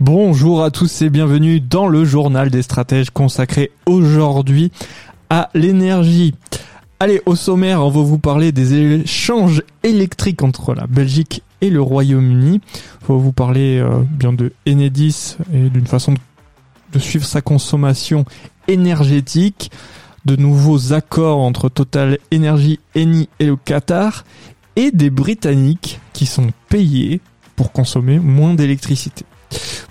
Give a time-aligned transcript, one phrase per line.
[0.00, 4.72] Bonjour à tous et bienvenue dans le journal des stratèges consacré aujourd'hui
[5.28, 6.34] à l'énergie.
[7.00, 8.72] Allez, au sommaire, on va vous parler des
[9.02, 12.62] échanges électriques entre la Belgique et le Royaume-Uni.
[13.10, 16.14] On va vous parler euh, bien de Enedis et d'une façon
[16.94, 18.24] de suivre sa consommation
[18.68, 19.70] énergétique,
[20.24, 24.24] de nouveaux accords entre Total Energy, Eni et le Qatar,
[24.76, 27.20] et des Britanniques qui sont payés
[27.54, 29.26] pour consommer moins d'électricité.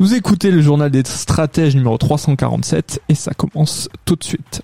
[0.00, 4.62] Vous écoutez le journal des stratèges numéro 347 et ça commence tout de suite.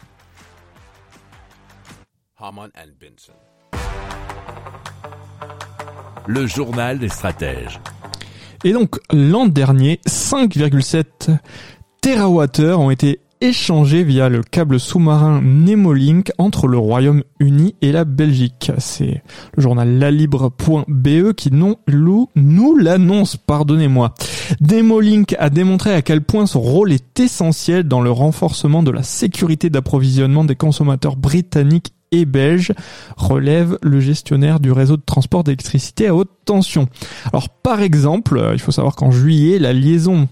[6.28, 7.80] Le journal des stratèges.
[8.62, 11.36] Et donc l'an dernier, 5,7
[12.00, 18.72] TWh ont été échangés via le câble sous-marin Nemolink entre le Royaume-Uni et la Belgique.
[18.78, 19.22] C'est
[19.54, 24.14] le journal lalibre.be qui nous, nous l'annonce, pardonnez-moi.
[24.62, 29.02] Nemolink a démontré à quel point son rôle est essentiel dans le renforcement de la
[29.02, 32.72] sécurité d'approvisionnement des consommateurs britanniques et belges,
[33.16, 36.88] relève le gestionnaire du réseau de transport d'électricité à haute tension.
[37.32, 40.28] Alors par exemple, il faut savoir qu'en juillet, la liaison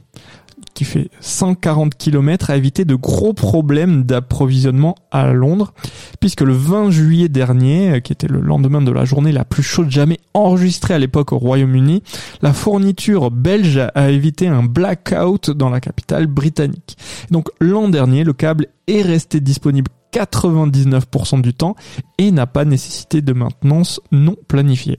[0.75, 5.75] qui fait 140 km a évité de gros problèmes d'approvisionnement à Londres,
[6.21, 9.91] puisque le 20 juillet dernier, qui était le lendemain de la journée la plus chaude
[9.91, 12.03] jamais enregistrée à l'époque au Royaume-Uni,
[12.41, 16.97] la fourniture belge a évité un blackout dans la capitale britannique.
[17.31, 21.75] Donc l'an dernier, le câble est resté disponible 99% du temps
[22.19, 24.99] et n'a pas nécessité de maintenance non planifiée.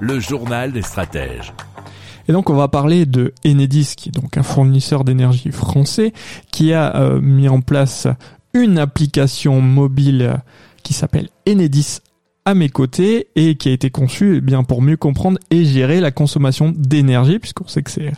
[0.00, 1.52] Le journal des stratèges.
[2.28, 6.12] Et donc on va parler de Enedis, qui est donc un fournisseur d'énergie français,
[6.52, 8.06] qui a euh, mis en place
[8.54, 10.40] une application mobile
[10.82, 11.98] qui s'appelle Enedis
[12.44, 16.00] à mes côtés et qui a été conçue eh bien pour mieux comprendre et gérer
[16.00, 18.12] la consommation d'énergie, puisqu'on sait que c'est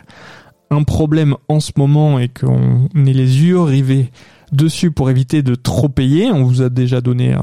[0.69, 4.11] un problème en ce moment et qu'on est les yeux rivés
[4.51, 6.31] dessus pour éviter de trop payer.
[6.31, 7.35] On vous a déjà donné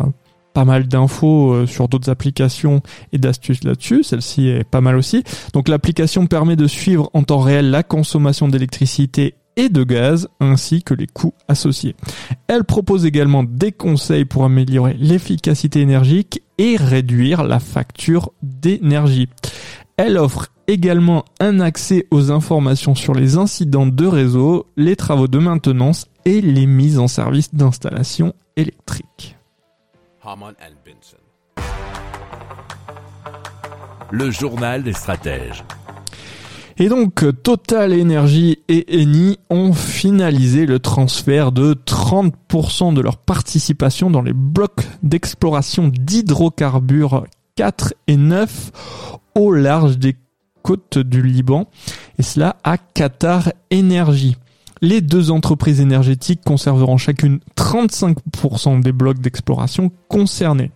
[0.59, 2.83] pas mal d'infos euh, sur d'autres applications
[3.13, 4.03] et d'astuces là-dessus.
[4.03, 5.23] Celle-ci est pas mal aussi.
[5.53, 10.83] Donc l'application permet de suivre en temps réel la consommation d'électricité et de gaz ainsi
[10.83, 11.95] que les coûts associés.
[12.49, 19.29] Elle propose également des conseils pour améliorer l'efficacité énergique et réduire la facture d'énergie.
[19.97, 25.39] Elle offre également un accès aux informations sur les incidents de réseau, les travaux de
[25.39, 29.38] maintenance et les mises en service d'installations électriques.
[34.11, 35.65] Le journal des stratèges.
[36.79, 44.11] Et donc, Total Energy et Eni ont finalisé le transfert de 30% de leur participation
[44.11, 47.25] dans les blocs d'exploration d'hydrocarbures
[47.57, 48.71] 4 et 9
[49.35, 50.15] au large des
[50.63, 51.69] côtes du Liban,
[52.19, 54.37] et cela à Qatar Energy.
[54.81, 60.71] Les deux entreprises énergétiques conserveront chacune 35% des blocs d'exploration concernés.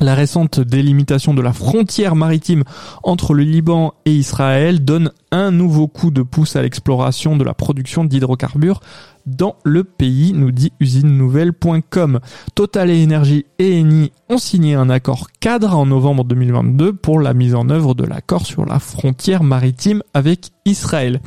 [0.00, 2.62] La récente délimitation de la frontière maritime
[3.02, 7.52] entre le Liban et Israël donne un nouveau coup de pouce à l'exploration de la
[7.52, 8.80] production d'hydrocarbures
[9.26, 12.20] dans le pays, nous dit usinenouvelle.com.
[12.54, 17.54] Total Energy et Eni ont signé un accord cadre en novembre 2022 pour la mise
[17.54, 21.20] en œuvre de l'accord sur la frontière maritime avec Israël.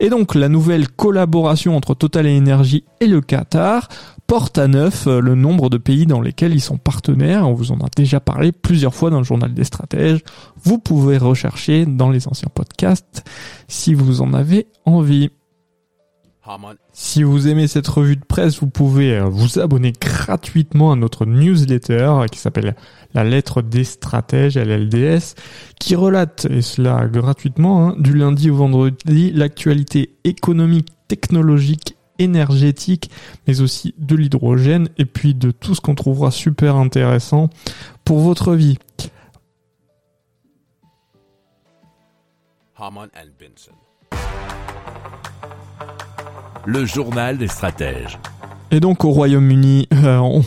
[0.00, 3.88] Et donc la nouvelle collaboration entre Total Energy et le Qatar
[4.26, 7.48] porte à neuf le nombre de pays dans lesquels ils sont partenaires.
[7.48, 10.20] On vous en a déjà parlé plusieurs fois dans le journal des stratèges.
[10.62, 13.24] Vous pouvez rechercher dans les anciens podcasts
[13.68, 15.30] si vous en avez envie.
[16.48, 20.96] Haman Si vous aimez cette revue de presse, vous pouvez euh, vous abonner gratuitement à
[20.96, 22.76] notre newsletter euh, qui s'appelle
[23.14, 25.34] La lettre des stratèges, LLDS,
[25.80, 33.10] qui relate, et cela gratuitement, hein, du lundi au vendredi, l'actualité économique, technologique, énergétique,
[33.46, 37.48] mais aussi de l'hydrogène, et puis de tout ce qu'on trouvera super intéressant
[38.04, 38.78] pour votre vie.
[46.66, 48.18] Le journal des stratèges.
[48.70, 50.42] Et donc au Royaume-Uni, euh, on,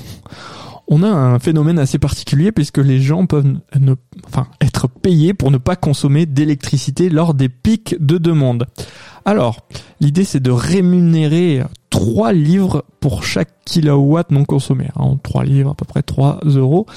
[0.87, 3.95] on a un phénomène assez particulier puisque les gens peuvent ne,
[4.27, 8.65] enfin, être payés pour ne pas consommer d'électricité lors des pics de demande.
[9.29, 9.57] Alors,
[9.99, 11.61] l'idée c'est de rémunérer
[11.91, 14.87] 3 livres pour chaque kilowatt non consommé.
[14.95, 16.87] En 3 livres, à peu près 3 euros.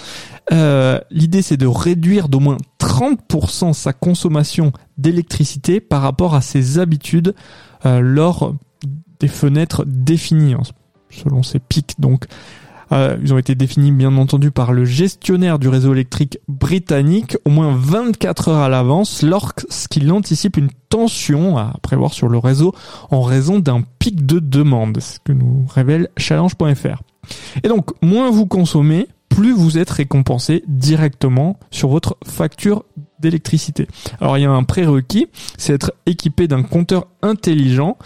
[0.50, 6.79] Euh, l'idée c'est de réduire d'au moins 30% sa consommation d'électricité par rapport à ses
[6.79, 7.34] habitudes
[7.84, 8.55] euh, lors
[9.20, 10.62] des fenêtres définies, hein,
[11.11, 12.00] selon ces pics.
[12.00, 12.25] Donc,
[12.93, 17.50] euh, ils ont été définis bien entendu par le gestionnaire du réseau électrique britannique au
[17.50, 22.75] moins 24 heures à l'avance lorsqu'il anticipe une tension à prévoir sur le réseau
[23.11, 27.03] en raison d'un pic de demande, ce que nous révèle challenge.fr.
[27.62, 32.85] Et donc, moins vous consommez, plus vous êtes récompensé directement sur votre facture
[33.23, 33.89] d'électricité.
[34.21, 37.97] Alors il y a un prérequis, c'est être équipé d'un compteur intelligent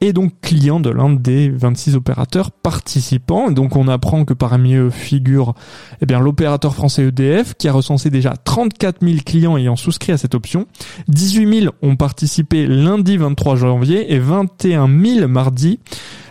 [0.00, 3.52] et donc client de l'un des 26 opérateurs participants.
[3.52, 5.54] Donc on apprend que parmi eux figure
[6.00, 10.18] eh bien l'opérateur français EDF qui a recensé déjà 34 000 clients ayant souscrit à
[10.18, 10.66] cette option.
[11.08, 15.78] 18 000 ont participé lundi 23 janvier et 21 000 mardi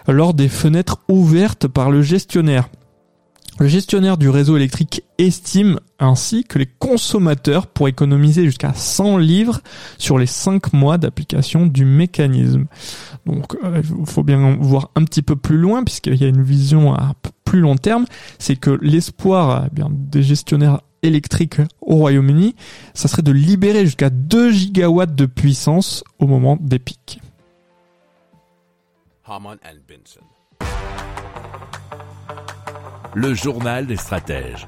[0.08, 2.68] lors des fenêtres ouvertes par le gestionnaire.
[3.60, 9.62] Le gestionnaire du réseau électrique estime ainsi que les consommateurs pourraient économiser jusqu'à 100 livres
[9.98, 12.66] sur les 5 mois d'application du mécanisme.
[13.26, 16.44] Donc euh, il faut bien voir un petit peu plus loin puisqu'il y a une
[16.44, 17.14] vision à
[17.46, 18.06] plus long terme,
[18.40, 22.56] c'est que l'espoir eh des gestionnaires électriques au Royaume-Uni,
[22.94, 27.20] ça serait de libérer jusqu'à 2 gigawatts de puissance au moment des pics.
[33.14, 34.68] Le journal des stratèges.